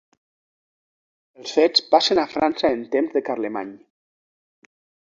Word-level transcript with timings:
Els 1.41 1.53
fets 1.59 1.85
passen 1.93 2.23
a 2.25 2.27
França 2.35 2.73
en 2.79 2.83
temps 2.97 3.15
de 3.19 3.25
Carlemany. 3.31 3.75